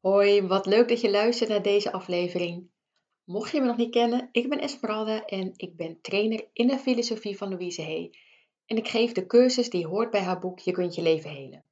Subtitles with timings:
[0.00, 2.70] Hoi, wat leuk dat je luistert naar deze aflevering.
[3.24, 6.78] Mocht je me nog niet kennen, ik ben Esmeralda en ik ben trainer in de
[6.78, 8.10] filosofie van Louise Hay.
[8.66, 11.64] En ik geef de cursus die hoort bij haar boek Je kunt je leven helen.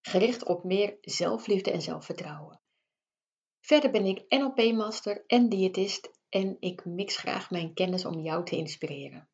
[0.00, 2.60] Gericht op meer zelfliefde en zelfvertrouwen.
[3.60, 8.56] Verder ben ik NLP-master en diëtist en ik mix graag mijn kennis om jou te
[8.56, 9.28] inspireren.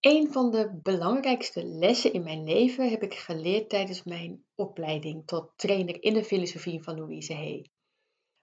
[0.00, 5.52] Een van de belangrijkste lessen in mijn leven heb ik geleerd tijdens mijn opleiding tot
[5.56, 7.70] trainer in de filosofie van Louise Hay.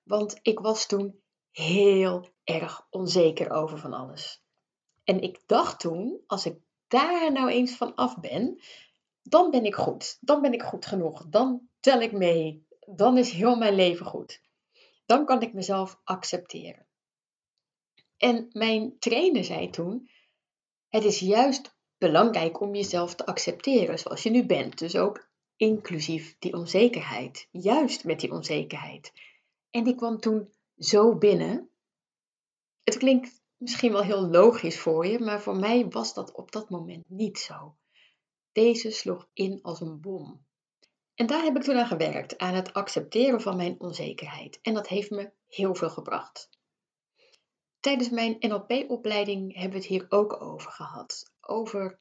[0.04, 4.42] Want ik was toen heel erg onzeker over van alles.
[5.04, 8.62] En ik dacht toen, als ik daar nou eens van af ben,
[9.22, 10.18] dan ben ik goed.
[10.22, 11.26] Dan ben ik goed genoeg.
[11.28, 12.66] Dan tel ik mee.
[12.80, 14.42] Dan is heel mijn leven goed.
[15.06, 16.88] Dan kan ik mezelf accepteren.
[18.18, 20.10] En mijn trainer zei toen:
[20.98, 24.78] het is juist belangrijk om jezelf te accepteren zoals je nu bent.
[24.78, 27.48] Dus ook inclusief die onzekerheid.
[27.52, 29.14] Juist met die onzekerheid.
[29.70, 31.70] En die kwam toen zo binnen.
[32.84, 36.70] Het klinkt misschien wel heel logisch voor je, maar voor mij was dat op dat
[36.70, 37.76] moment niet zo.
[38.52, 40.46] Deze sloeg in als een bom.
[41.16, 44.60] En daar heb ik toen aan gewerkt, aan het accepteren van mijn onzekerheid.
[44.62, 46.50] En dat heeft me heel veel gebracht.
[47.88, 51.32] Tijdens mijn NLP-opleiding hebben we het hier ook over gehad.
[51.42, 52.00] Over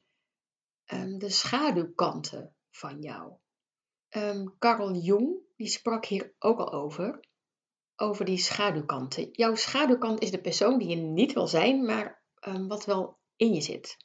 [0.85, 3.33] um, de schaduwkanten van jou.
[4.09, 7.19] Um, Carl Jung die sprak hier ook al over.
[7.95, 9.29] Over die schaduwkanten.
[9.31, 13.53] Jouw schaduwkant is de persoon die je niet wil zijn, maar um, wat wel in
[13.53, 13.97] je zit.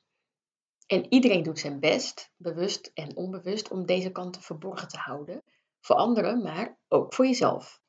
[0.87, 5.43] En iedereen doet zijn best, bewust en onbewust, om deze kanten verborgen te houden.
[5.81, 7.82] Voor anderen, maar ook voor jezelf.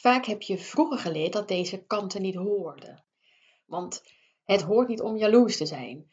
[0.00, 3.04] Vaak heb je vroeger geleerd dat deze kanten niet hoorden.
[3.64, 4.02] Want
[4.44, 6.10] het hoort niet om jaloers te zijn.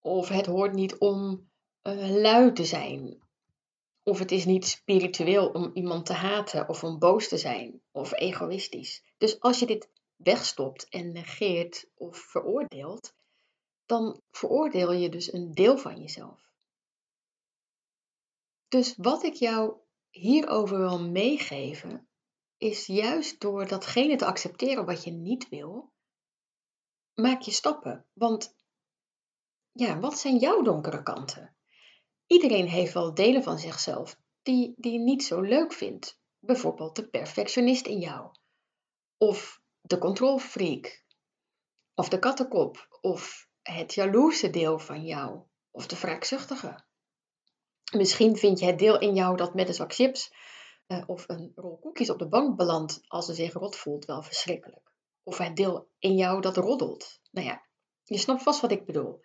[0.00, 1.50] Of het hoort niet om
[1.82, 3.22] uh, lui te zijn.
[4.02, 8.12] Of het is niet spiritueel om iemand te haten of om boos te zijn of
[8.12, 9.04] egoïstisch.
[9.18, 13.14] Dus als je dit wegstopt en negeert of veroordeelt,
[13.86, 16.50] dan veroordeel je dus een deel van jezelf.
[18.68, 19.76] Dus wat ik jou
[20.10, 22.06] hierover wil meegeven,
[22.62, 25.92] is juist door datgene te accepteren wat je niet wil,
[27.14, 28.06] maak je stappen.
[28.12, 28.56] Want
[29.72, 31.56] ja, wat zijn jouw donkere kanten?
[32.26, 36.20] Iedereen heeft wel delen van zichzelf die, die niet zo leuk vindt.
[36.38, 38.30] Bijvoorbeeld de perfectionist in jou.
[39.16, 41.04] Of de controlfreak.
[41.94, 42.98] Of de kattenkop.
[43.00, 45.42] Of het jaloerse deel van jou.
[45.70, 46.84] Of de wraakzuchtige.
[47.96, 50.32] Misschien vind je het deel in jou dat met een zak chips
[50.92, 54.22] uh, of een rol koekjes op de bank belandt als ze zich rot voelt wel
[54.22, 54.92] verschrikkelijk.
[55.22, 57.20] Of het deel in jou dat roddelt.
[57.30, 57.66] Nou ja,
[58.04, 59.20] je snapt vast wat ik bedoel.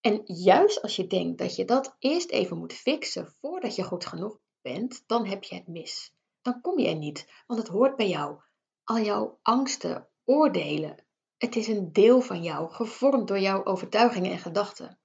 [0.00, 4.06] En juist als je denkt dat je dat eerst even moet fixen voordat je goed
[4.06, 6.14] genoeg bent, dan heb je het mis.
[6.42, 8.40] Dan kom je er niet, want het hoort bij jou.
[8.84, 11.04] Al jouw angsten, oordelen,
[11.36, 14.98] het is een deel van jou, gevormd door jouw overtuigingen en gedachten.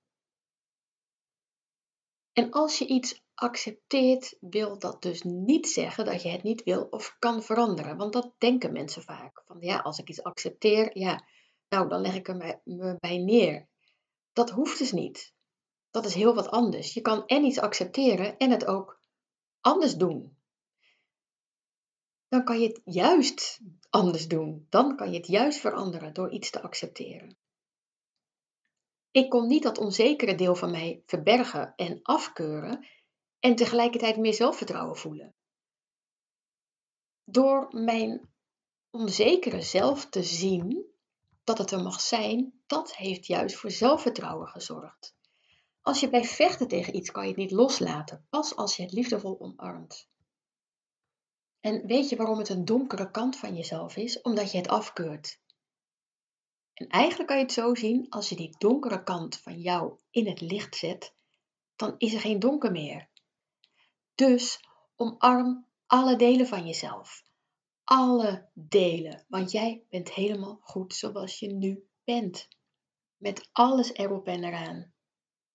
[2.34, 6.88] En als je iets accepteert, wil dat dus niet zeggen dat je het niet wil
[6.90, 7.98] of kan veranderen.
[7.98, 9.42] Want dat denken mensen vaak.
[9.46, 11.24] Van ja, als ik iets accepteer, ja,
[11.70, 13.68] nou dan leg ik er me bij neer.
[14.34, 15.34] Dat hoeft dus niet.
[15.92, 16.94] Dat is heel wat anders.
[16.94, 19.00] Je kan en iets accepteren en het ook
[19.62, 20.38] anders doen.
[22.28, 23.60] Dan kan je het juist
[23.90, 24.66] anders doen.
[24.70, 27.38] Dan kan je het juist veranderen door iets te accepteren.
[29.12, 32.86] Ik kon niet dat onzekere deel van mij verbergen en afkeuren
[33.46, 35.36] en tegelijkertijd meer zelfvertrouwen voelen.
[37.24, 38.30] Door mijn
[38.90, 40.86] onzekere zelf te zien
[41.44, 45.16] dat het er mag zijn, dat heeft juist voor zelfvertrouwen gezorgd.
[45.82, 48.92] Als je blijft vechten tegen iets, kan je het niet loslaten, pas als je het
[48.92, 50.08] liefdevol omarmt.
[51.60, 54.22] En weet je waarom het een donkere kant van jezelf is?
[54.22, 55.40] Omdat je het afkeurt.
[56.74, 60.28] En eigenlijk kan je het zo zien, als je die donkere kant van jou in
[60.28, 61.14] het licht zet,
[61.76, 63.14] dan is er geen donker meer.
[64.16, 64.60] Dus
[64.96, 67.24] omarm alle delen van jezelf.
[67.84, 72.48] Alle delen, want jij bent helemaal goed zoals je nu bent.
[73.18, 74.94] Met alles erop en eraan.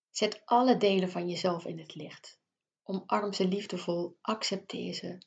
[0.09, 2.39] Zet alle delen van jezelf in het licht.
[2.83, 5.17] Omarm ze liefdevol, accepteer ze.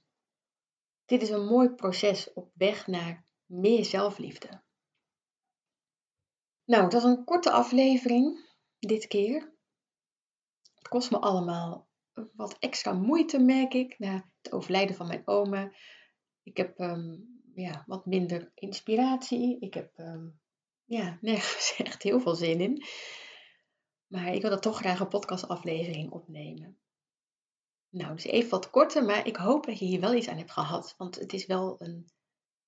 [1.05, 4.63] Dit is een mooi proces op weg naar meer zelfliefde.
[6.65, 8.49] Nou, dat is een korte aflevering
[8.79, 9.53] dit keer.
[10.75, 11.84] Het kost me allemaal
[12.33, 15.73] wat extra moeite, merk ik, na het overlijden van mijn oma.
[16.43, 17.17] Ik heb ehm,
[17.55, 19.59] ja, wat minder inspiratie.
[19.61, 20.41] Ik heb um,
[20.85, 22.85] ja, nergens echt heel veel zin in.
[24.07, 26.79] Maar ik wil er toch graag een podcastaflevering opnemen.
[27.89, 30.53] Nou, dus even wat korter, maar ik hoop dat je hier wel iets aan hebt
[30.53, 30.95] gehad.
[30.99, 32.11] Want het is wel een,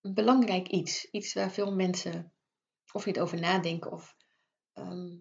[0.00, 1.10] een belangrijk iets.
[1.10, 2.32] Iets waar veel mensen
[2.92, 4.16] of niet over nadenken of
[4.72, 5.16] ehm,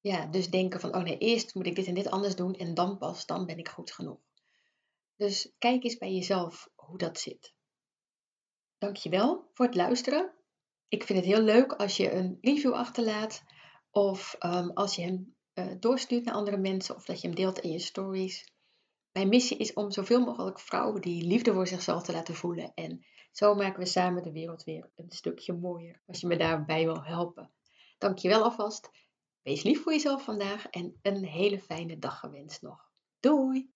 [0.00, 2.74] ja, dus denken van, oh nee, eerst moet ik dit en dit anders doen en
[2.74, 4.20] dan pas, dan ben ik goed genoeg.
[5.16, 7.54] Dus kijk eens bij jezelf hoe dat zit.
[8.78, 10.32] Dankjewel voor het luisteren.
[10.88, 13.42] Ik vind het heel leuk als je een review achterlaat
[13.90, 17.58] of ehm, als je hem uh, doorstuurt naar andere mensen of dat je hem deelt
[17.58, 18.52] in je stories.
[19.12, 22.72] Mijn missie is om zoveel mogelijk vrouwen die liefde voor zichzelf te laten voelen.
[22.74, 26.02] En zo maken we samen de wereld weer een stukje mooier.
[26.06, 27.50] Als je me daarbij wil helpen.
[27.98, 28.90] Dankjewel alvast.
[29.48, 32.90] Wees lief voor jezelf vandaag en een hele fijne dag gewenst nog.
[33.20, 33.70] Doei!